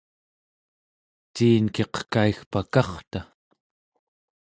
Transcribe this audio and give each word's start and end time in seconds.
ciin-kiq 1.35 1.95
kaigpakarta 2.13 3.19